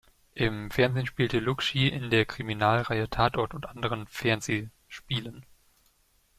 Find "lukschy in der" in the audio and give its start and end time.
1.37-2.25